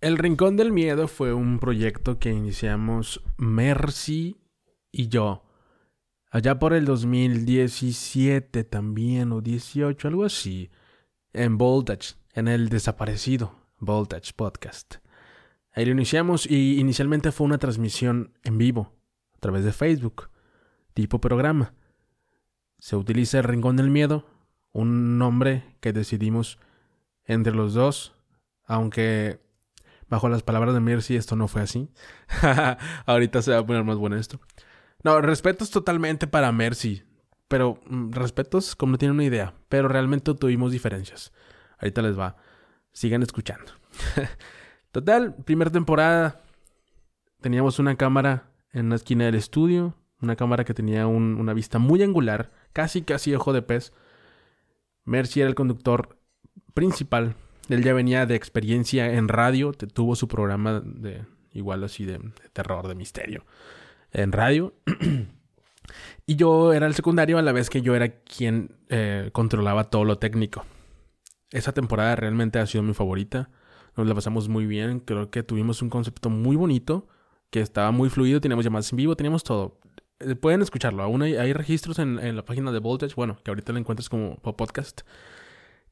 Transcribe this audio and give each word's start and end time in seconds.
El 0.00 0.16
Rincón 0.16 0.56
del 0.56 0.72
Miedo 0.72 1.08
fue 1.08 1.34
un 1.34 1.58
proyecto 1.58 2.18
que 2.18 2.30
iniciamos 2.30 3.22
Mercy 3.36 4.38
y 4.90 5.08
yo. 5.08 5.44
Allá 6.30 6.58
por 6.58 6.72
el 6.72 6.86
2017 6.86 8.64
también, 8.64 9.30
o 9.30 9.42
18, 9.42 10.08
algo 10.08 10.24
así. 10.24 10.70
En 11.34 11.58
Voltage, 11.58 12.14
en 12.32 12.48
el 12.48 12.70
desaparecido 12.70 13.54
Voltage 13.78 14.32
Podcast. 14.34 14.96
Ahí 15.72 15.84
lo 15.84 15.92
iniciamos 15.92 16.46
y 16.46 16.80
inicialmente 16.80 17.30
fue 17.30 17.46
una 17.46 17.58
transmisión 17.58 18.32
en 18.42 18.56
vivo, 18.56 18.94
a 19.34 19.38
través 19.40 19.66
de 19.66 19.72
Facebook, 19.72 20.30
tipo 20.94 21.20
programa. 21.20 21.74
Se 22.78 22.96
utiliza 22.96 23.36
el 23.36 23.44
Rincón 23.44 23.76
del 23.76 23.90
Miedo, 23.90 24.24
un 24.72 25.18
nombre 25.18 25.76
que 25.80 25.92
decidimos 25.92 26.58
entre 27.26 27.54
los 27.54 27.74
dos, 27.74 28.14
aunque 28.64 29.49
bajo 30.10 30.28
las 30.28 30.42
palabras 30.42 30.74
de 30.74 30.80
Mercy, 30.80 31.16
esto 31.16 31.36
no 31.36 31.48
fue 31.48 31.62
así. 31.62 31.88
Ahorita 33.06 33.40
se 33.40 33.52
va 33.52 33.58
a 33.58 33.66
poner 33.66 33.84
más 33.84 33.96
bueno 33.96 34.16
esto. 34.16 34.40
No, 35.02 35.20
respetos 35.22 35.70
totalmente 35.70 36.26
para 36.26 36.52
Mercy. 36.52 37.04
Pero 37.48 37.80
mm, 37.86 38.12
respetos 38.12 38.76
como 38.76 38.92
no 38.92 38.98
tienen 38.98 39.14
una 39.14 39.24
idea. 39.24 39.54
Pero 39.68 39.88
realmente 39.88 40.34
tuvimos 40.34 40.72
diferencias. 40.72 41.32
Ahorita 41.78 42.02
les 42.02 42.18
va. 42.18 42.36
Sigan 42.92 43.22
escuchando. 43.22 43.72
Total, 44.92 45.34
primera 45.44 45.70
temporada. 45.70 46.42
Teníamos 47.40 47.78
una 47.78 47.96
cámara 47.96 48.50
en 48.72 48.86
una 48.86 48.96
esquina 48.96 49.24
del 49.24 49.36
estudio. 49.36 49.94
Una 50.20 50.36
cámara 50.36 50.64
que 50.64 50.74
tenía 50.74 51.06
una 51.06 51.54
vista 51.54 51.78
muy 51.78 52.02
angular. 52.02 52.52
Casi, 52.72 53.02
casi 53.02 53.34
ojo 53.34 53.52
de 53.52 53.62
pez. 53.62 53.92
Mercy 55.04 55.40
era 55.40 55.48
el 55.48 55.54
conductor 55.54 56.18
principal 56.74 57.36
él 57.70 57.82
ya 57.82 57.94
venía 57.94 58.26
de 58.26 58.34
experiencia 58.34 59.12
en 59.12 59.28
radio, 59.28 59.72
tuvo 59.72 60.16
su 60.16 60.28
programa 60.28 60.80
de 60.80 61.24
igual 61.52 61.84
así 61.84 62.04
de, 62.04 62.20
terror, 62.52 62.88
de 62.88 62.94
misterio 62.94 63.44
en 64.12 64.32
radio. 64.32 64.74
y 66.26 66.36
yo 66.36 66.72
era 66.72 66.86
el 66.86 66.94
secundario 66.94 67.38
a 67.38 67.42
la 67.42 67.52
vez 67.52 67.70
que 67.70 67.82
yo 67.82 67.94
era 67.94 68.20
quien 68.20 68.76
eh, 68.88 69.30
controlaba 69.32 69.84
todo 69.84 70.04
lo 70.04 70.18
técnico. 70.18 70.64
Esa 71.50 71.72
temporada 71.72 72.16
realmente 72.16 72.58
ha 72.58 72.66
sido 72.66 72.82
mi 72.82 72.94
favorita. 72.94 73.50
Nos 73.96 74.06
la 74.06 74.14
pasamos 74.14 74.48
muy 74.48 74.66
bien. 74.66 75.00
Creo 75.00 75.30
que 75.30 75.42
tuvimos 75.42 75.82
un 75.82 75.90
concepto 75.90 76.30
muy 76.30 76.56
bonito, 76.56 77.08
que 77.50 77.60
estaba 77.60 77.90
muy 77.90 78.08
fluido. 78.08 78.40
Teníamos 78.40 78.64
llamadas 78.64 78.92
en 78.92 78.96
vivo, 78.96 79.16
teníamos 79.16 79.42
todo. 79.42 79.80
Eh, 80.20 80.36
pueden 80.36 80.62
escucharlo. 80.62 81.02
Aún 81.02 81.22
hay, 81.22 81.52
registros 81.52 81.98
en, 81.98 82.18
en, 82.20 82.36
la 82.36 82.44
página 82.44 82.70
de 82.70 82.78
Voltage. 82.78 83.14
Bueno, 83.16 83.38
que 83.42 83.50
ahorita 83.50 83.72
lo 83.72 83.78
encuentras 83.78 84.08
como 84.08 84.36
podcast. 84.36 85.00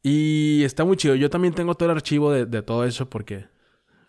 Y 0.03 0.63
está 0.65 0.85
muy 0.85 0.97
chido. 0.97 1.15
Yo 1.15 1.31
también 1.31 1.55
tengo 1.55 1.75
todo 1.75 1.91
el 1.91 1.97
archivo 1.97 2.33
de, 2.33 2.63
todo 2.63 2.85
eso 2.85 3.09
porque 3.11 3.47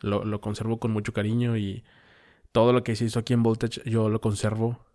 lo, 0.02 0.42
conservo 0.42 0.80
con 0.80 0.92
mucho 0.92 1.14
cariño 1.14 1.58
y 1.58 1.84
todo 2.52 2.74
lo 2.74 2.84
que 2.84 2.96
se 2.96 3.06
hizo 3.06 3.20
aquí 3.20 3.34
en 3.34 3.44
Voltage 3.44 3.82
yo 3.86 4.10
lo 4.10 4.22
conservo 4.22 4.86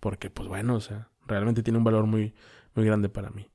porque, 0.00 0.30
pues 0.30 0.48
bueno, 0.48 0.76
o 0.76 0.80
sea, 0.80 1.08
realmente 1.26 1.62
tiene 1.62 1.78
un 1.78 1.84
valor 1.84 2.06
muy, 2.06 2.34
muy 2.74 2.86
grande 2.86 3.08
para 3.08 3.30
mí. 3.30 3.50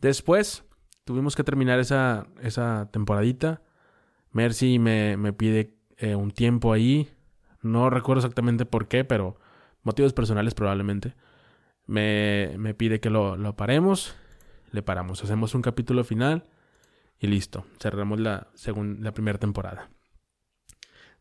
Después 0.00 0.64
tuvimos 1.04 1.36
que 1.36 1.44
terminar 1.44 1.78
esa, 1.78 2.26
esa 2.42 2.88
temporadita. 2.92 3.62
Mercy 4.32 4.78
me, 4.78 5.16
me 5.16 5.32
pide 5.32 5.76
eh, 5.98 6.16
un 6.16 6.32
tiempo 6.32 6.72
ahí. 6.72 7.08
No 7.62 7.88
recuerdo 7.88 8.20
exactamente 8.20 8.66
por 8.66 8.88
qué, 8.88 9.04
pero 9.04 9.38
motivos 9.82 10.12
personales 10.12 10.54
probablemente. 10.54 11.14
Me, 11.86 12.56
me 12.58 12.74
pide 12.74 12.98
que 13.00 13.10
lo, 13.10 13.36
lo 13.36 13.54
paremos 13.54 14.16
paramos. 14.82 15.22
Hacemos 15.22 15.54
un 15.54 15.62
capítulo 15.62 16.04
final 16.04 16.48
y 17.18 17.26
listo. 17.26 17.66
Cerramos 17.80 18.20
la, 18.20 18.48
la 18.98 19.12
primera 19.12 19.38
temporada. 19.38 19.90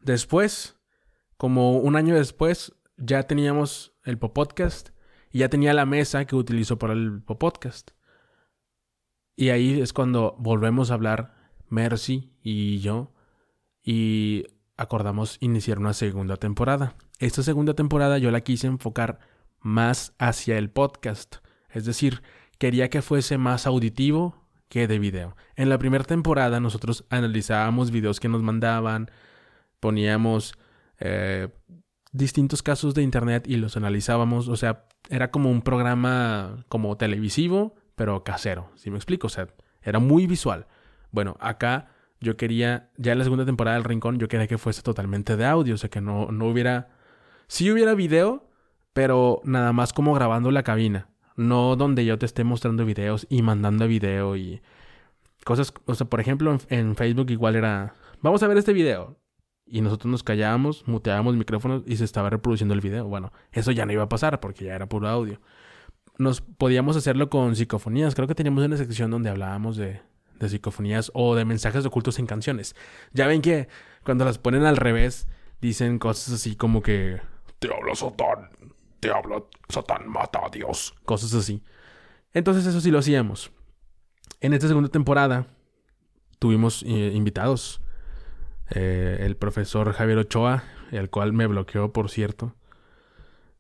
Después, 0.01 0.77
como 1.37 1.77
un 1.77 1.95
año 1.95 2.15
después, 2.15 2.73
ya 2.97 3.23
teníamos 3.23 3.93
el 4.03 4.17
Popodcast 4.17 4.89
y 5.31 5.39
ya 5.39 5.49
tenía 5.49 5.73
la 5.73 5.85
mesa 5.85 6.25
que 6.25 6.35
utilizó 6.35 6.77
para 6.77 6.93
el 6.93 7.21
Popodcast. 7.21 7.91
Y 9.35 9.49
ahí 9.49 9.81
es 9.81 9.93
cuando 9.93 10.35
volvemos 10.39 10.91
a 10.91 10.93
hablar 10.93 11.35
Mercy 11.69 12.31
y 12.41 12.79
yo 12.79 13.11
y 13.83 14.45
acordamos 14.77 15.37
iniciar 15.41 15.79
una 15.79 15.93
segunda 15.93 16.37
temporada. 16.37 16.95
Esta 17.19 17.43
segunda 17.43 17.73
temporada 17.73 18.17
yo 18.17 18.31
la 18.31 18.41
quise 18.41 18.67
enfocar 18.67 19.19
más 19.59 20.13
hacia 20.19 20.57
el 20.57 20.69
podcast, 20.69 21.37
es 21.69 21.85
decir, 21.85 22.21
quería 22.57 22.89
que 22.89 23.01
fuese 23.01 23.37
más 23.37 23.67
auditivo 23.67 24.45
que 24.69 24.87
de 24.87 24.99
video. 24.99 25.35
En 25.55 25.69
la 25.69 25.77
primera 25.77 26.03
temporada 26.03 26.59
nosotros 26.59 27.05
analizábamos 27.09 27.91
videos 27.91 28.19
que 28.19 28.29
nos 28.29 28.41
mandaban, 28.41 29.11
poníamos 29.79 30.57
eh, 30.99 31.49
distintos 32.11 32.63
casos 32.63 32.93
de 32.93 33.03
internet 33.03 33.45
y 33.47 33.57
los 33.57 33.77
analizábamos, 33.77 34.47
o 34.47 34.55
sea, 34.55 34.85
era 35.09 35.31
como 35.31 35.51
un 35.51 35.61
programa 35.61 36.65
como 36.67 36.97
televisivo, 36.97 37.75
pero 37.95 38.23
casero, 38.23 38.71
si 38.75 38.89
me 38.89 38.97
explico, 38.97 39.27
o 39.27 39.29
sea, 39.29 39.47
era 39.81 39.99
muy 39.99 40.27
visual. 40.27 40.67
Bueno, 41.11 41.37
acá 41.39 41.89
yo 42.19 42.37
quería, 42.37 42.89
ya 42.97 43.11
en 43.11 43.19
la 43.19 43.23
segunda 43.23 43.45
temporada 43.45 43.77
del 43.77 43.83
Rincón, 43.83 44.17
yo 44.17 44.27
quería 44.27 44.47
que 44.47 44.57
fuese 44.57 44.81
totalmente 44.81 45.37
de 45.37 45.45
audio, 45.45 45.75
o 45.75 45.77
sea, 45.77 45.89
que 45.89 46.01
no, 46.01 46.31
no 46.31 46.47
hubiera, 46.47 46.89
sí 47.47 47.69
hubiera 47.69 47.93
video, 47.93 48.49
pero 48.93 49.41
nada 49.43 49.73
más 49.73 49.93
como 49.93 50.13
grabando 50.13 50.51
la 50.51 50.63
cabina 50.63 51.09
no 51.35 51.75
donde 51.75 52.05
yo 52.05 52.17
te 52.17 52.25
esté 52.25 52.43
mostrando 52.43 52.85
videos 52.85 53.27
y 53.29 53.41
mandando 53.41 53.87
video 53.87 54.35
y 54.35 54.61
cosas, 55.43 55.73
o 55.85 55.95
sea, 55.95 56.07
por 56.07 56.19
ejemplo, 56.19 56.57
en, 56.69 56.95
Facebook 56.95 57.29
igual 57.29 57.55
era, 57.55 57.95
vamos 58.21 58.41
a 58.43 58.47
ver 58.47 58.57
este 58.57 58.73
video. 58.73 59.17
Y 59.67 59.81
nosotros 59.81 60.11
nos 60.11 60.23
callábamos, 60.23 60.87
muteábamos 60.87 61.35
micrófonos 61.35 61.83
y 61.87 61.97
se 61.97 62.03
estaba 62.03 62.29
reproduciendo 62.29 62.75
el 62.75 62.81
video. 62.81 63.07
Bueno, 63.07 63.33
eso 63.51 63.71
ya 63.71 63.85
no 63.85 63.93
iba 63.93 64.03
a 64.03 64.09
pasar 64.09 64.39
porque 64.39 64.65
ya 64.65 64.75
era 64.75 64.87
puro 64.87 65.07
audio. 65.07 65.41
Nos 66.19 66.41
podíamos 66.41 66.95
hacerlo 66.95 67.29
con 67.31 67.55
psicofonías. 67.55 68.13
Creo 68.13 68.27
que 68.27 68.35
teníamos 68.35 68.63
una 68.63 68.77
sección 68.77 69.09
donde 69.09 69.29
hablábamos 69.29 69.75
de, 69.75 70.01
de 70.39 70.49
psicofonías 70.49 71.11
o 71.15 71.35
de 71.35 71.45
mensajes 71.45 71.83
ocultos 71.85 72.19
en 72.19 72.27
canciones. 72.27 72.75
Ya 73.11 73.25
ven 73.25 73.41
que 73.41 73.67
cuando 74.03 74.23
las 74.23 74.37
ponen 74.37 74.65
al 74.65 74.77
revés, 74.77 75.27
dicen 75.61 75.97
cosas 75.97 76.35
así 76.35 76.55
como 76.55 76.81
que 76.83 77.19
te 77.59 77.73
hablo 77.73 77.95
Satán, 77.95 78.49
te 79.05 79.11
habla 79.11 79.43
Satán 79.69 80.09
mata 80.09 80.41
a 80.45 80.49
Dios. 80.49 80.95
Cosas 81.05 81.33
así. 81.33 81.61
Entonces 82.33 82.65
eso 82.65 82.81
sí 82.81 82.89
lo 82.89 82.99
hacíamos. 82.99 83.51
En 84.41 84.53
esta 84.53 84.67
segunda 84.67 84.89
temporada 84.89 85.47
tuvimos 86.39 86.83
eh, 86.83 87.11
invitados. 87.13 87.81
Eh, 88.71 89.17
el 89.21 89.37
profesor 89.37 89.93
Javier 89.93 90.17
Ochoa, 90.17 90.63
el 90.91 91.11
cual 91.11 91.33
me 91.33 91.45
bloqueó, 91.45 91.93
por 91.93 92.09
cierto. 92.09 92.55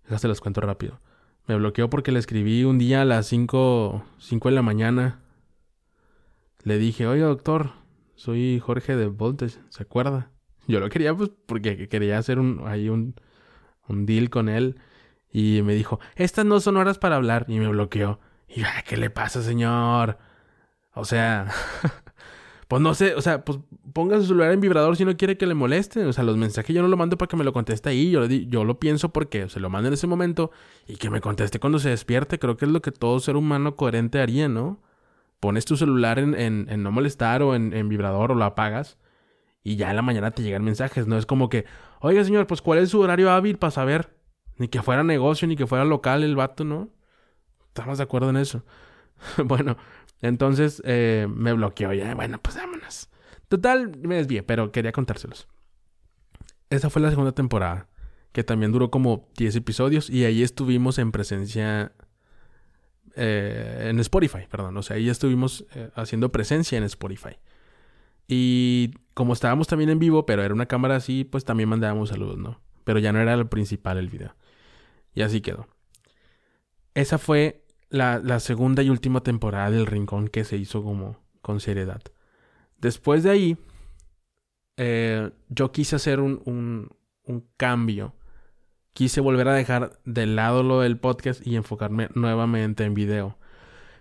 Ya 0.09 0.17
se 0.17 0.27
los 0.27 0.41
cuento 0.41 0.61
rápido. 0.61 0.99
Me 1.45 1.55
bloqueó 1.55 1.91
porque 1.91 2.11
le 2.11 2.17
escribí 2.17 2.63
un 2.63 2.79
día 2.79 3.03
a 3.03 3.05
las 3.05 3.27
5, 3.27 4.03
5 4.17 4.49
de 4.49 4.55
la 4.55 4.63
mañana. 4.63 5.21
Le 6.63 6.79
dije, 6.79 7.05
oye 7.05 7.21
doctor, 7.21 7.73
soy 8.15 8.59
Jorge 8.59 8.95
de 8.95 9.07
Voltes, 9.07 9.59
¿se 9.69 9.83
acuerda? 9.83 10.31
Yo 10.67 10.79
lo 10.79 10.89
quería 10.89 11.13
pues 11.13 11.29
porque 11.45 11.87
quería 11.87 12.17
hacer 12.17 12.39
un, 12.39 12.63
ahí 12.65 12.89
un, 12.89 13.13
un 13.87 14.07
deal 14.07 14.31
con 14.31 14.49
él. 14.49 14.79
Y 15.31 15.61
me 15.63 15.73
dijo, 15.73 15.99
estas 16.15 16.45
no 16.45 16.59
son 16.59 16.77
horas 16.77 16.97
para 16.97 17.15
hablar. 17.15 17.45
Y 17.47 17.59
me 17.59 17.67
bloqueó. 17.67 18.19
Y 18.47 18.63
¿qué 18.87 18.97
le 18.97 19.09
pasa, 19.09 19.41
señor? 19.41 20.17
O 20.93 21.05
sea, 21.05 21.47
pues 22.67 22.81
no 22.81 22.93
sé, 22.93 23.15
o 23.15 23.21
sea, 23.21 23.43
pues 23.43 23.59
ponga 23.93 24.17
su 24.17 24.27
celular 24.27 24.51
en 24.51 24.61
vibrador 24.61 24.95
si 24.95 25.05
no 25.05 25.15
quiere 25.17 25.37
que 25.37 25.45
le 25.45 25.53
moleste. 25.53 26.05
O 26.05 26.13
sea, 26.13 26.23
los 26.23 26.37
mensajes 26.37 26.75
yo 26.75 26.81
no 26.81 26.87
lo 26.87 26.97
mando 26.97 27.17
para 27.17 27.27
que 27.27 27.37
me 27.37 27.43
lo 27.43 27.53
conteste 27.53 27.89
ahí. 27.89 28.11
Yo, 28.11 28.25
yo 28.25 28.63
lo 28.63 28.79
pienso 28.79 29.09
porque 29.09 29.49
se 29.49 29.59
lo 29.59 29.69
mando 29.69 29.87
en 29.89 29.93
ese 29.93 30.07
momento 30.07 30.51
y 30.87 30.95
que 30.97 31.09
me 31.09 31.21
conteste 31.21 31.59
cuando 31.59 31.79
se 31.79 31.89
despierte. 31.89 32.39
Creo 32.39 32.57
que 32.57 32.65
es 32.65 32.71
lo 32.71 32.81
que 32.81 32.91
todo 32.91 33.19
ser 33.19 33.35
humano 33.35 33.75
coherente 33.75 34.19
haría, 34.21 34.47
¿no? 34.47 34.81
Pones 35.39 35.65
tu 35.65 35.75
celular 35.77 36.17
en, 36.17 36.33
en, 36.33 36.83
no 36.83 36.91
molestar 36.91 37.43
o 37.43 37.55
en, 37.55 37.73
en, 37.73 37.89
vibrador 37.89 38.31
o 38.31 38.35
lo 38.35 38.45
apagas 38.45 38.97
y 39.63 39.75
ya 39.75 39.89
en 39.89 39.95
la 39.97 40.01
mañana 40.01 40.31
te 40.31 40.43
llegan 40.43 40.63
mensajes. 40.63 41.07
No 41.07 41.17
es 41.17 41.25
como 41.25 41.49
que, 41.49 41.65
oiga, 41.99 42.23
señor, 42.23 42.47
pues 42.47 42.61
¿cuál 42.61 42.79
es 42.79 42.89
su 42.89 43.01
horario 43.01 43.31
hábil 43.31 43.57
para 43.57 43.71
saber? 43.71 44.14
Ni 44.57 44.67
que 44.67 44.81
fuera 44.81 45.03
negocio, 45.03 45.47
ni 45.47 45.55
que 45.55 45.67
fuera 45.67 45.85
local 45.85 46.23
el 46.23 46.35
vato, 46.35 46.63
¿no? 46.63 46.89
Estamos 47.67 47.97
de 47.97 48.03
acuerdo 48.03 48.29
en 48.29 48.37
eso. 48.37 48.63
bueno, 49.43 49.77
entonces 50.21 50.81
eh, 50.85 51.27
me 51.29 51.53
bloqueó 51.53 51.93
ya. 51.93 52.15
Bueno, 52.15 52.39
pues 52.41 52.55
vámonos. 52.55 53.09
Total, 53.47 53.91
me 53.99 54.15
desvié, 54.15 54.43
pero 54.43 54.71
quería 54.71 54.91
contárselos. 54.91 55.47
Esa 56.69 56.89
fue 56.89 57.01
la 57.01 57.09
segunda 57.09 57.33
temporada, 57.33 57.89
que 58.31 58.43
también 58.43 58.71
duró 58.71 58.89
como 58.89 59.29
10 59.37 59.57
episodios 59.57 60.09
y 60.09 60.25
ahí 60.25 60.41
estuvimos 60.41 60.97
en 60.97 61.11
presencia 61.11 61.93
eh, 63.15 63.87
en 63.89 63.99
Spotify, 63.99 64.47
perdón. 64.49 64.75
O 64.77 64.83
sea, 64.83 64.97
ahí 64.97 65.09
estuvimos 65.09 65.65
eh, 65.73 65.89
haciendo 65.95 66.31
presencia 66.31 66.77
en 66.77 66.83
Spotify. 66.83 67.37
Y 68.27 68.93
como 69.13 69.33
estábamos 69.33 69.67
también 69.67 69.89
en 69.89 69.99
vivo, 69.99 70.25
pero 70.25 70.43
era 70.43 70.53
una 70.53 70.65
cámara 70.65 70.95
así, 70.95 71.23
pues 71.23 71.45
también 71.45 71.69
mandábamos 71.69 72.09
saludos, 72.09 72.37
¿no? 72.37 72.59
Pero 72.83 72.99
ya 72.99 73.13
no 73.13 73.19
era 73.19 73.37
lo 73.37 73.49
principal 73.49 73.97
el 73.97 74.09
video. 74.09 74.35
Y 75.15 75.21
así 75.21 75.41
quedó. 75.41 75.67
Esa 76.93 77.17
fue 77.17 77.65
la, 77.89 78.39
segunda 78.39 78.83
y 78.83 78.89
última 78.89 79.21
temporada 79.21 79.71
del 79.71 79.85
Rincón 79.85 80.27
que 80.27 80.43
se 80.43 80.57
hizo 80.57 80.83
como 80.83 81.17
con 81.41 81.59
seriedad. 81.59 82.01
Después 82.77 83.23
de 83.23 83.29
ahí, 83.31 83.57
eh, 84.77 85.31
yo 85.49 85.71
quise 85.71 85.95
hacer 85.95 86.19
un, 86.19 86.41
un, 86.45 86.89
un 87.23 87.47
cambio. 87.57 88.13
Quise 88.93 89.21
volver 89.21 89.47
a 89.47 89.53
dejar 89.53 89.99
de 90.05 90.25
lado 90.25 90.63
lo 90.63 90.81
del 90.81 90.97
podcast 90.97 91.45
y 91.45 91.55
enfocarme 91.55 92.09
nuevamente 92.13 92.83
en 92.83 92.93
video. 92.93 93.37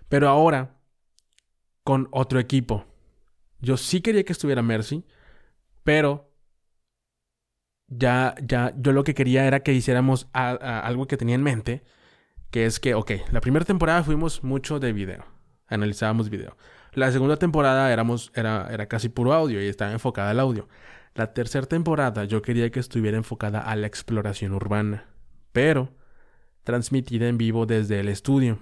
Pero 0.09 0.29
ahora, 0.29 0.77
con 1.83 2.07
otro 2.11 2.39
equipo. 2.39 2.85
Yo 3.59 3.77
sí 3.77 4.01
quería 4.01 4.23
que 4.23 4.33
estuviera 4.33 4.61
Mercy, 4.61 5.05
pero 5.83 6.34
ya, 7.87 8.35
ya, 8.41 8.73
yo 8.77 8.91
lo 8.91 9.03
que 9.03 9.13
quería 9.13 9.45
era 9.45 9.61
que 9.61 9.73
hiciéramos 9.73 10.27
algo 10.33 11.07
que 11.07 11.17
tenía 11.17 11.35
en 11.35 11.43
mente, 11.43 11.83
que 12.51 12.65
es 12.65 12.79
que, 12.79 12.93
ok, 12.93 13.11
la 13.31 13.41
primera 13.41 13.65
temporada 13.65 14.03
fuimos 14.03 14.43
mucho 14.43 14.79
de 14.79 14.93
video, 14.93 15.25
analizábamos 15.67 16.29
video. 16.29 16.57
La 16.93 17.11
segunda 17.11 17.37
temporada 17.37 17.91
éramos, 17.91 18.31
era, 18.35 18.69
era 18.71 18.87
casi 18.87 19.09
puro 19.09 19.33
audio 19.33 19.61
y 19.61 19.67
estaba 19.67 19.91
enfocada 19.91 20.31
al 20.31 20.39
audio. 20.39 20.69
La 21.13 21.33
tercera 21.33 21.65
temporada 21.65 22.25
yo 22.25 22.41
quería 22.41 22.71
que 22.71 22.79
estuviera 22.79 23.17
enfocada 23.17 23.59
a 23.59 23.75
la 23.75 23.87
exploración 23.87 24.53
urbana, 24.53 25.05
pero 25.51 25.93
transmitida 26.63 27.27
en 27.27 27.37
vivo 27.37 27.65
desde 27.65 27.99
el 27.99 28.09
estudio. 28.09 28.59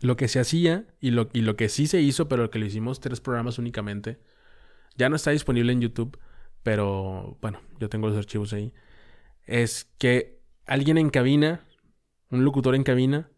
Lo 0.00 0.16
que 0.16 0.28
se 0.28 0.40
hacía 0.40 0.86
y 1.00 1.10
lo, 1.10 1.28
y 1.32 1.42
lo 1.42 1.56
que 1.56 1.68
sí 1.68 1.86
se 1.86 2.00
hizo, 2.00 2.28
pero 2.28 2.50
que 2.50 2.58
lo 2.58 2.66
hicimos 2.66 3.00
tres 3.00 3.20
programas 3.20 3.58
únicamente, 3.58 4.20
ya 4.96 5.08
no 5.08 5.16
está 5.16 5.30
disponible 5.30 5.72
en 5.72 5.80
YouTube, 5.80 6.18
pero 6.62 7.36
bueno, 7.40 7.60
yo 7.78 7.88
tengo 7.88 8.08
los 8.08 8.16
archivos 8.16 8.52
ahí, 8.52 8.72
es 9.46 9.90
que 9.98 10.40
alguien 10.66 10.98
en 10.98 11.10
cabina, 11.10 11.64
un 12.30 12.44
locutor 12.44 12.74
en 12.74 12.84
cabina, 12.84 13.30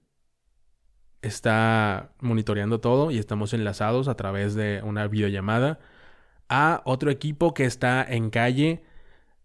está 1.22 2.12
monitoreando 2.20 2.80
todo 2.80 3.10
y 3.10 3.18
estamos 3.18 3.54
enlazados 3.54 4.08
a 4.08 4.16
través 4.16 4.54
de 4.54 4.82
una 4.82 5.06
videollamada 5.06 5.78
a 6.48 6.82
otro 6.84 7.10
equipo 7.10 7.54
que 7.54 7.64
está 7.64 8.04
en 8.04 8.30
calle 8.30 8.84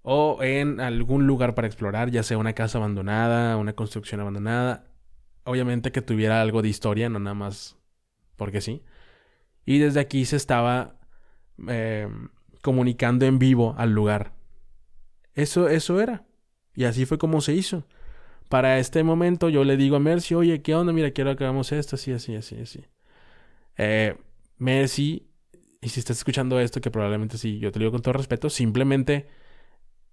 o 0.02 0.42
en 0.42 0.80
algún 0.82 1.28
lugar 1.28 1.54
para 1.56 1.68
explorar, 1.68 2.10
ya 2.12 2.24
sea 2.24 2.38
una 2.38 2.54
casa 2.54 2.80
abandonada, 2.80 3.58
una 3.58 3.74
construcción 3.74 4.20
abandonada. 4.22 4.86
Obviamente 5.44 5.92
que 5.92 6.02
tuviera 6.02 6.42
algo 6.42 6.62
de 6.62 6.70
historia, 6.70 7.10
no 7.10 7.20
nada 7.20 7.36
más 7.36 7.78
porque 8.36 8.62
sí. 8.62 8.84
Y 9.66 9.80
desde 9.80 10.00
aquí 10.00 10.26
se 10.26 10.38
estaba 10.38 10.96
eh, 11.68 12.10
comunicando 12.68 13.26
en 13.26 13.40
vivo 13.40 13.76
al 13.78 13.94
lugar. 13.94 14.34
Eso, 15.36 15.70
eso 15.70 16.02
era. 16.02 16.26
Y 16.76 16.84
así 16.84 17.06
fue 17.06 17.18
como 17.18 17.40
se 17.40 17.54
hizo. 17.54 17.86
Para 18.50 18.78
este 18.78 19.04
momento 19.04 19.48
yo 19.48 19.64
le 19.64 19.78
digo 19.78 19.96
a 19.96 20.00
Mercy, 20.02 20.36
oye, 20.36 20.62
¿qué 20.62 20.76
onda? 20.76 20.92
Mira, 20.92 21.12
quiero 21.12 21.34
que 21.38 21.46
hagamos 21.46 21.72
esto, 21.72 21.96
así, 21.96 22.12
así, 22.12 22.36
así, 22.36 22.60
así. 22.60 22.84
Eh, 23.78 24.18
Mercy, 24.58 25.30
y 25.80 25.88
si 25.88 26.02
estás 26.02 26.18
escuchando 26.18 26.60
esto, 26.60 26.82
que 26.82 26.92
probablemente 26.92 27.38
sí, 27.38 27.58
yo 27.58 27.72
te 27.72 27.80
lo 27.80 27.84
digo 27.84 27.94
con 27.94 28.02
todo 28.02 28.16
respeto, 28.16 28.50
simplemente 28.50 29.30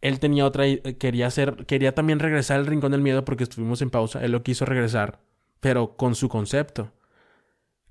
él 0.00 0.20
tenía 0.20 0.46
otra, 0.46 0.62
quería 1.00 1.26
hacer, 1.26 1.66
quería 1.66 1.92
también 1.92 2.20
regresar 2.20 2.60
al 2.60 2.66
Rincón 2.66 2.92
del 2.92 3.00
Miedo 3.00 3.24
porque 3.24 3.42
estuvimos 3.42 3.82
en 3.82 3.90
pausa, 3.90 4.24
él 4.24 4.30
lo 4.30 4.44
quiso 4.44 4.64
regresar, 4.64 5.18
pero 5.58 5.96
con 5.96 6.14
su 6.14 6.28
concepto 6.28 6.92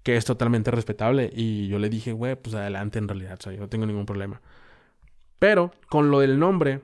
que 0.04 0.18
es 0.18 0.26
totalmente 0.26 0.72
respetable. 0.72 1.32
Y 1.34 1.68
yo 1.68 1.80
le 1.80 1.90
dije, 1.90 2.12
güey, 2.14 2.36
pues 2.36 2.56
adelante 2.56 3.00
en 3.00 3.08
realidad, 3.08 3.38
o 3.40 3.44
sea, 3.44 3.54
yo 3.54 3.60
no 3.62 3.70
tengo 3.70 3.86
ningún 3.86 4.06
problema. 4.06 4.42
Pero 5.40 5.72
con 5.90 6.12
lo 6.12 6.20
del 6.20 6.40
nombre, 6.40 6.82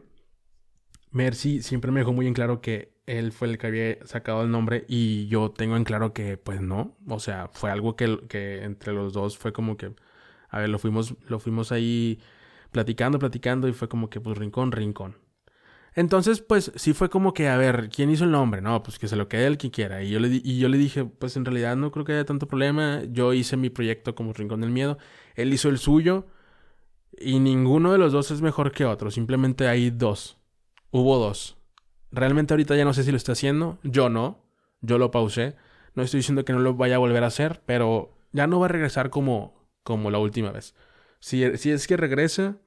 Mercy 1.12 1.62
siempre 1.62 1.92
me 1.92 2.02
dejó 2.02 2.14
muy 2.14 2.28
en 2.28 2.34
claro 2.34 2.62
que 2.62 2.94
él 3.06 3.32
fue 3.32 3.48
el 3.48 3.58
que 3.58 3.68
había 3.68 4.06
sacado 4.06 4.44
el 4.44 4.52
nombre 4.52 4.86
y 4.88 5.28
yo 5.28 5.50
tengo 5.52 5.76
en 5.76 5.84
claro 5.84 6.14
que 6.14 6.38
pues 6.38 6.62
no, 6.62 6.96
o 7.08 7.20
sea, 7.20 7.50
fue 7.52 7.72
algo 7.72 7.96
que, 7.96 8.20
que 8.30 8.64
entre 8.64 8.94
los 8.94 9.14
dos 9.14 9.38
fue 9.38 9.52
como 9.52 9.78
que, 9.78 9.96
a 10.50 10.60
ver, 10.60 10.70
lo 10.70 10.78
fuimos, 10.78 11.16
lo 11.28 11.40
fuimos 11.40 11.72
ahí 11.72 12.20
platicando, 12.72 13.18
platicando 13.18 13.68
y 13.68 13.74
fue 13.74 13.90
como 13.90 14.10
que 14.10 14.22
pues 14.22 14.38
rincón, 14.38 14.72
rincón. 14.72 15.18
Entonces, 15.96 16.42
pues 16.42 16.72
sí 16.76 16.94
fue 16.94 17.10
como 17.10 17.34
que, 17.34 17.48
a 17.48 17.58
ver, 17.58 17.90
¿quién 17.90 18.10
hizo 18.10 18.24
el 18.24 18.32
nombre? 18.32 18.62
No, 18.62 18.84
pues 18.84 19.00
que 19.00 19.08
se 19.08 19.16
lo 19.16 19.28
quede 19.28 19.48
el 19.48 19.58
que 19.58 19.72
quiera. 19.72 20.04
Y 20.04 20.10
yo, 20.10 20.20
le, 20.20 20.30
y 20.30 20.60
yo 20.60 20.70
le 20.70 20.78
dije, 20.78 21.06
pues 21.06 21.36
en 21.36 21.46
realidad 21.46 21.76
no 21.76 21.92
creo 21.92 22.06
que 22.06 22.14
haya 22.14 22.26
tanto 22.26 22.48
problema. 22.48 23.02
Yo 23.10 23.34
hice 23.34 23.58
mi 23.58 23.70
proyecto 23.70 24.16
como 24.16 24.34
Rincón 24.34 24.62
del 24.62 24.70
Miedo. 24.70 24.98
Él 25.36 25.54
hizo 25.54 25.70
el 25.70 25.78
suyo. 25.78 26.28
Y 27.18 27.40
ninguno 27.40 27.92
de 27.92 27.98
los 27.98 28.12
dos 28.14 28.32
es 28.32 28.42
mejor 28.42 28.72
que 28.72 28.86
otro. 28.86 29.12
Simplemente 29.12 29.68
hay 29.68 29.90
dos. 29.90 30.38
Hubo 30.92 31.18
dos. 31.18 31.58
Realmente 32.12 32.54
ahorita 32.54 32.76
ya 32.76 32.86
no 32.86 32.94
sé 32.94 33.04
si 33.04 33.12
lo 33.12 33.18
está 33.18 33.34
haciendo. 33.34 33.80
Yo 33.84 34.10
no. 34.10 34.46
Yo 34.82 34.98
lo 34.98 35.12
pausé. 35.12 35.56
No 35.96 36.04
estoy 36.04 36.20
diciendo 36.20 36.46
que 36.46 36.54
no 36.54 36.60
lo 36.60 36.76
vaya 36.76 36.96
a 36.96 37.00
volver 37.00 37.24
a 37.24 37.28
hacer. 37.28 37.62
Pero 37.66 38.16
ya 38.32 38.48
no 38.48 38.60
va 38.60 38.68
a 38.68 38.70
regresar 38.70 39.10
como, 39.10 39.68
como 39.84 40.12
la 40.12 40.20
última 40.20 40.52
vez. 40.52 40.76
Si, 41.20 41.58
si 41.58 41.72
es 41.72 41.88
que 41.88 41.98
regresa, 41.98 42.58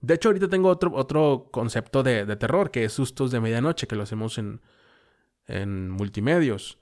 de 0.00 0.14
hecho, 0.14 0.28
ahorita 0.28 0.48
tengo 0.48 0.68
otro, 0.68 0.92
otro 0.94 1.48
concepto 1.50 2.02
de, 2.02 2.24
de, 2.24 2.36
terror, 2.36 2.70
que 2.70 2.84
es 2.84 2.92
sustos 2.92 3.30
de 3.30 3.40
medianoche, 3.40 3.86
que 3.88 3.96
lo 3.96 4.04
hacemos 4.04 4.38
en, 4.38 4.60
en 5.46 5.90
multimedios. 5.90 6.78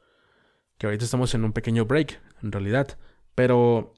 Que 0.78 0.86
ahorita 0.86 1.04
estamos 1.04 1.34
en 1.34 1.44
un 1.44 1.52
pequeño 1.52 1.86
break, 1.86 2.20
en 2.42 2.52
realidad. 2.52 2.98
Pero 3.34 3.94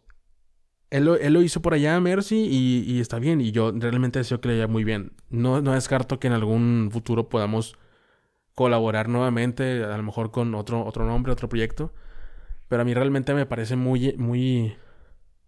él 0.90 1.04
lo, 1.04 1.16
él 1.16 1.32
lo 1.32 1.42
hizo 1.42 1.60
por 1.62 1.74
allá, 1.74 1.98
Mercy, 2.00 2.46
y, 2.48 2.84
y, 2.86 3.00
está 3.00 3.18
bien. 3.18 3.40
Y 3.40 3.50
yo 3.50 3.72
realmente 3.72 4.20
deseo 4.20 4.40
que 4.40 4.48
le 4.48 4.54
vaya 4.54 4.68
muy 4.68 4.84
bien. 4.84 5.12
No, 5.30 5.60
no 5.62 5.72
descarto 5.72 6.20
que 6.20 6.28
en 6.28 6.34
algún 6.34 6.90
futuro 6.92 7.28
podamos 7.28 7.76
colaborar 8.54 9.08
nuevamente, 9.08 9.84
a 9.84 9.96
lo 9.96 10.02
mejor 10.02 10.30
con 10.30 10.54
otro, 10.54 10.84
otro 10.84 11.06
nombre, 11.06 11.32
otro 11.32 11.48
proyecto. 11.48 11.92
Pero 12.68 12.82
a 12.82 12.84
mí 12.84 12.94
realmente 12.94 13.34
me 13.34 13.46
parece 13.46 13.76
muy, 13.76 14.14
muy, 14.16 14.76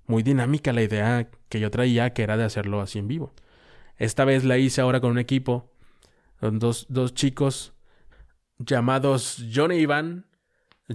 muy 0.07 0.23
dinámica 0.25 0.73
la 0.73 0.83
idea 0.83 1.29
que 1.49 1.61
yo 1.61 1.71
traía, 1.71 2.13
que 2.15 2.23
era 2.23 2.37
de 2.37 2.45
hacerlo 2.45 2.81
así 2.81 2.99
en 2.99 3.09
vivo. 3.09 3.33
Esta 4.01 4.25
vez 4.25 4.45
la 4.45 4.57
hice 4.57 4.81
ahora 4.81 5.01
con 5.01 5.11
un 5.11 5.19
equipo, 5.19 5.71
dos, 6.41 6.87
dos 6.89 7.13
chicos 7.13 7.75
llamados 8.59 9.45
Johnny 9.55 9.77
e 9.77 9.81
Iván. 9.81 10.25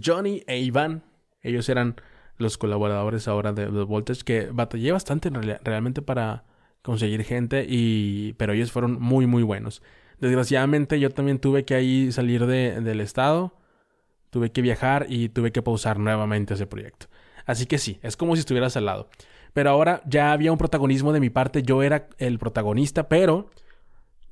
Johnny 0.03 0.41
e 0.47 0.59
Iván. 0.59 1.03
Ellos 1.43 1.69
eran 1.69 1.95
los 2.37 2.57
colaboradores 2.57 3.27
ahora 3.27 3.53
de 3.53 3.67
los 3.67 3.87
Voltage, 3.87 4.23
que 4.23 4.49
batallé 4.51 4.91
bastante 4.91 5.29
realmente 5.63 6.01
para 6.01 6.45
conseguir 6.81 7.23
gente, 7.23 7.67
y, 7.69 8.33
pero 8.33 8.53
ellos 8.53 8.71
fueron 8.71 8.99
muy, 8.99 9.27
muy 9.27 9.43
buenos. 9.43 9.83
Desgraciadamente 10.19 10.99
yo 10.99 11.11
también 11.11 11.37
tuve 11.37 11.63
que 11.63 11.75
ahí 11.75 12.11
salir 12.11 12.47
de, 12.47 12.81
del 12.81 13.01
estado, 13.01 13.53
tuve 14.31 14.51
que 14.51 14.63
viajar 14.63 15.05
y 15.09 15.29
tuve 15.29 15.51
que 15.51 15.61
pausar 15.61 15.99
nuevamente 15.99 16.55
ese 16.55 16.65
proyecto. 16.65 17.05
Así 17.45 17.67
que 17.67 17.77
sí, 17.77 17.99
es 18.01 18.17
como 18.17 18.35
si 18.35 18.39
estuvieras 18.39 18.75
al 18.77 18.85
lado. 18.85 19.09
Pero 19.55 19.69
ahora 19.69 20.01
ya 20.05 20.33
había 20.33 20.51
un 20.51 20.57
protagonismo 20.57 21.13
de 21.13 21.21
mi 21.21 21.29
parte, 21.29 21.63
yo 21.63 21.81
era 21.81 22.09
el 22.17 22.39
protagonista, 22.39 23.07
pero 23.07 23.49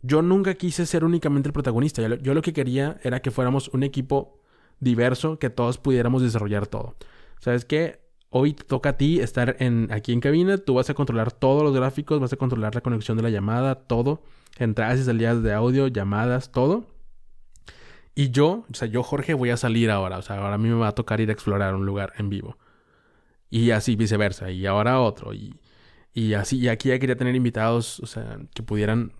yo 0.01 0.21
nunca 0.21 0.53
quise 0.55 0.85
ser 0.85 1.05
únicamente 1.05 1.47
el 1.47 1.53
protagonista. 1.53 2.01
Yo, 2.17 2.33
lo 2.33 2.41
que 2.41 2.51
quería 2.51 2.99
era 3.03 3.21
que 3.21 3.31
fuéramos 3.31 3.69
un 3.69 3.83
equipo 3.83 4.41
diverso, 4.81 5.39
que 5.39 5.49
todos 5.49 5.77
pudiéramos 5.77 6.23
desarrollar 6.23 6.67
todo. 6.67 6.97
¿Sabes 7.39 7.63
qué? 7.63 8.01
Hoy 8.31 8.51
te 8.51 8.65
toca 8.65 8.89
a 8.89 8.97
ti 8.97 9.21
estar 9.21 9.55
en, 9.59 9.87
aquí 9.93 10.11
en 10.11 10.19
cabina, 10.19 10.57
tú 10.57 10.73
vas 10.73 10.89
a 10.89 10.93
controlar 10.93 11.31
todos 11.31 11.63
los 11.63 11.73
gráficos, 11.73 12.19
vas 12.19 12.33
a 12.33 12.35
controlar 12.35 12.75
la 12.75 12.81
conexión 12.81 13.15
de 13.15 13.23
la 13.23 13.29
llamada, 13.29 13.75
todo, 13.75 14.23
entradas 14.57 14.99
y 14.99 15.03
salidas 15.05 15.41
de 15.41 15.53
audio, 15.53 15.87
llamadas, 15.87 16.51
todo. 16.51 16.85
Y 18.13 18.31
yo, 18.31 18.65
o 18.69 18.73
sea, 18.73 18.89
yo 18.89 19.03
Jorge 19.03 19.35
voy 19.35 19.51
a 19.51 19.57
salir 19.57 19.89
ahora, 19.89 20.17
o 20.17 20.21
sea, 20.21 20.35
ahora 20.35 20.55
a 20.55 20.57
mí 20.57 20.67
me 20.67 20.75
va 20.75 20.89
a 20.89 20.95
tocar 20.95 21.21
ir 21.21 21.29
a 21.29 21.31
explorar 21.31 21.75
un 21.75 21.85
lugar 21.85 22.11
en 22.17 22.29
vivo. 22.29 22.57
Y 23.53 23.69
así 23.69 23.95
viceversa. 23.95 24.49
Y 24.49 24.65
ahora 24.65 24.99
otro. 24.99 25.31
Y, 25.31 25.53
y 26.11 26.33
así, 26.33 26.57
y 26.57 26.69
aquí 26.69 26.89
ya 26.89 26.97
quería 26.97 27.15
tener 27.15 27.35
invitados, 27.35 27.99
o 27.99 28.07
sea, 28.07 28.39
que 28.55 28.63
pudieran 28.63 29.11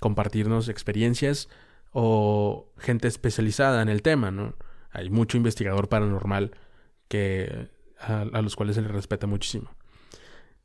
compartirnos 0.00 0.70
experiencias 0.70 1.50
o 1.92 2.72
gente 2.78 3.08
especializada 3.08 3.82
en 3.82 3.90
el 3.90 4.00
tema, 4.00 4.30
¿no? 4.30 4.54
Hay 4.90 5.10
mucho 5.10 5.36
investigador 5.36 5.90
paranormal 5.90 6.52
que 7.08 7.68
a, 8.00 8.40
los 8.40 8.56
cuales 8.56 8.76
se 8.76 8.80
les 8.80 8.90
respeta 8.90 9.26
muchísimo. 9.26 9.70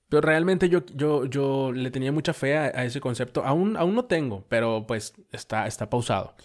Pero 0.07 0.21
realmente 0.21 0.69
yo, 0.69 0.85
yo, 0.95 1.25
yo 1.25 1.73
le 1.73 1.91
tenía 1.91 2.13
mucha 2.13 2.33
fe 2.33 2.57
a, 2.57 2.85
ese 2.85 3.01
concepto. 3.01 3.43
Aún, 3.43 3.75
aún 3.75 3.95
no 3.95 4.05
tengo, 4.05 4.45
pero 4.47 4.85
pues 4.87 5.13
está, 5.33 5.67
está 5.67 5.89
pausado. 5.89 6.37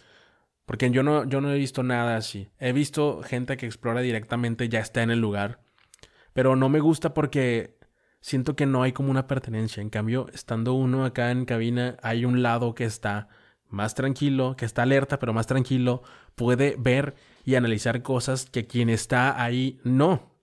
Porque 0.67 0.91
yo 0.91 1.05
no, 1.05 1.25
yo 1.25 1.41
no 1.41 1.53
he 1.53 1.57
visto 1.57 1.85
nada 1.85 2.17
así. 2.17 2.51
He 2.59 2.73
visto 2.73 3.23
gente 3.23 3.57
que 3.57 3.67
explora 3.67 4.01
directamente, 4.01 4.69
ya 4.69 4.81
está 4.81 5.05
en 5.05 5.13
el 5.13 5.21
lugar. 5.21 5.64
Pero 6.35 6.57
no 6.57 6.69
me 6.69 6.81
gusta 6.81 7.15
porque 7.15 7.79
siento 8.21 8.57
que 8.57 8.67
no 8.67 8.83
hay 8.83 8.93
como 8.93 9.11
una 9.11 9.27
pertenencia. 9.27 9.81
En 9.81 9.89
cambio, 9.89 10.27
estando 10.35 10.75
uno 10.75 11.07
acá 11.07 11.31
en 11.31 11.47
cabina, 11.47 11.97
hay 12.03 12.27
un 12.27 12.43
lado 12.43 12.75
que 12.75 12.85
está 12.85 13.29
más 13.69 13.95
tranquilo, 13.95 14.57
que 14.57 14.65
está 14.67 14.83
alerta, 14.83 15.19
pero 15.19 15.33
más 15.33 15.47
tranquilo, 15.47 16.03
puede 16.35 16.77
ver 16.79 17.15
y 17.45 17.55
analizar 17.55 18.03
cosas 18.03 18.47
que 18.47 18.67
quien 18.67 18.91
está 18.91 19.43
ahí 19.43 19.81
no. 19.85 20.35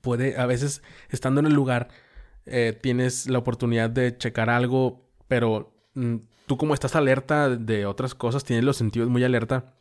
Puede, 0.00 0.38
a 0.38 0.46
veces, 0.46 0.82
estando 1.10 1.40
en 1.40 1.46
el 1.46 1.52
lugar, 1.52 1.88
eh, 2.46 2.78
tienes 2.80 3.28
la 3.28 3.38
oportunidad 3.38 3.90
de 3.90 4.16
checar 4.16 4.50
algo, 4.50 5.08
pero 5.28 5.72
mm, 5.94 6.16
tú 6.46 6.56
como 6.56 6.74
estás 6.74 6.96
alerta 6.96 7.48
de 7.48 7.86
otras 7.86 8.14
cosas, 8.14 8.44
tienes 8.44 8.64
los 8.64 8.76
sentidos 8.76 9.08
muy 9.08 9.24
alerta, 9.24 9.74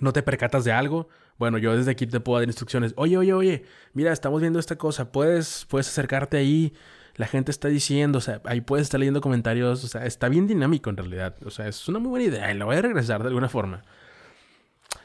no 0.00 0.12
te 0.12 0.22
percatas 0.22 0.64
de 0.64 0.72
algo, 0.72 1.08
bueno, 1.38 1.58
yo 1.58 1.76
desde 1.76 1.90
aquí 1.90 2.06
te 2.06 2.20
puedo 2.20 2.38
dar 2.38 2.48
instrucciones. 2.48 2.92
Oye, 2.96 3.16
oye, 3.16 3.32
oye, 3.32 3.64
mira, 3.94 4.12
estamos 4.12 4.40
viendo 4.40 4.58
esta 4.58 4.76
cosa. 4.76 5.10
Puedes, 5.10 5.66
puedes 5.68 5.88
acercarte 5.88 6.36
ahí 6.36 6.74
la 7.16 7.26
gente 7.26 7.50
está 7.50 7.68
diciendo, 7.68 8.18
o 8.18 8.20
sea, 8.22 8.40
ahí 8.44 8.62
puedes 8.62 8.84
estar 8.84 8.98
leyendo 8.98 9.20
comentarios, 9.20 9.84
o 9.84 9.88
sea, 9.88 10.06
está 10.06 10.30
bien 10.30 10.46
dinámico 10.46 10.88
en 10.88 10.96
realidad, 10.96 11.36
o 11.44 11.50
sea, 11.50 11.68
es 11.68 11.86
una 11.86 11.98
muy 11.98 12.08
buena 12.08 12.24
idea 12.24 12.50
y 12.50 12.56
lo 12.56 12.64
voy 12.64 12.76
a 12.76 12.82
regresar 12.82 13.22
de 13.22 13.28
alguna 13.28 13.50
forma. 13.50 13.82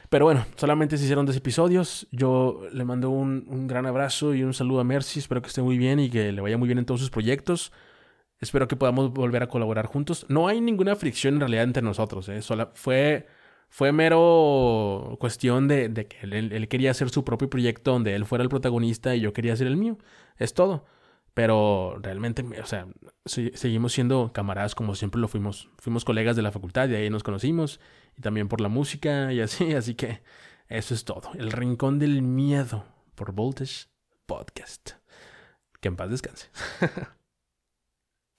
Pero 0.08 0.24
bueno, 0.24 0.46
solamente 0.56 0.96
se 0.96 1.04
hicieron 1.04 1.26
dos 1.26 1.36
episodios. 1.36 2.06
Yo 2.12 2.62
le 2.72 2.84
mando 2.84 3.10
un, 3.10 3.44
un, 3.48 3.66
gran 3.66 3.86
abrazo 3.86 4.34
y 4.34 4.44
un 4.44 4.54
saludo 4.54 4.80
a 4.80 4.84
Mercy. 4.84 5.18
Espero 5.18 5.42
que 5.42 5.48
esté 5.48 5.62
muy 5.62 5.76
bien 5.78 5.98
y 5.98 6.08
que 6.08 6.30
le 6.30 6.40
vaya 6.40 6.56
muy 6.56 6.68
bien 6.68 6.78
en 6.78 6.86
todos 6.86 7.00
sus 7.00 7.10
proyectos. 7.10 7.72
Espero 8.40 8.68
que 8.68 8.76
podamos 8.76 9.12
volver 9.12 9.42
a 9.42 9.48
colaborar 9.48 9.86
juntos. 9.86 10.24
No 10.28 10.46
hay 10.46 10.60
ninguna 10.60 10.94
fricción 10.94 11.34
en 11.34 11.40
realidad 11.40 11.64
entre 11.64 11.82
nosotros. 11.82 12.28
¿eh? 12.28 12.40
fue, 12.74 13.26
fue 13.68 13.92
mero 13.92 15.16
cuestión 15.20 15.68
de, 15.68 15.88
de 15.88 16.06
que 16.06 16.18
él, 16.22 16.52
él, 16.52 16.68
quería 16.68 16.90
hacer 16.90 17.10
su 17.10 17.24
propio 17.24 17.50
proyecto 17.50 17.92
donde 17.92 18.14
él 18.14 18.24
fuera 18.24 18.42
el 18.42 18.48
protagonista 18.48 19.14
y 19.14 19.20
yo 19.20 19.32
quería 19.32 19.52
hacer 19.52 19.66
el 19.66 19.76
mío. 19.76 19.98
Es 20.36 20.54
todo. 20.54 20.86
Pero 21.36 21.98
realmente, 22.00 22.42
o 22.62 22.64
sea, 22.64 22.86
seguimos 23.26 23.92
siendo 23.92 24.32
camaradas 24.32 24.74
como 24.74 24.94
siempre 24.94 25.20
lo 25.20 25.28
fuimos. 25.28 25.68
Fuimos 25.78 26.02
colegas 26.02 26.34
de 26.34 26.40
la 26.40 26.50
facultad 26.50 26.88
y 26.88 26.94
ahí 26.94 27.10
nos 27.10 27.22
conocimos. 27.22 27.78
Y 28.16 28.22
también 28.22 28.48
por 28.48 28.62
la 28.62 28.70
música 28.70 29.30
y 29.34 29.40
así. 29.40 29.74
Así 29.74 29.94
que 29.94 30.22
eso 30.68 30.94
es 30.94 31.04
todo. 31.04 31.32
El 31.34 31.52
Rincón 31.52 31.98
del 31.98 32.22
Miedo 32.22 32.86
por 33.14 33.32
Voltage 33.32 33.88
Podcast. 34.24 34.92
Que 35.82 35.88
en 35.88 35.96
paz 35.96 36.08
descanse. 36.08 36.48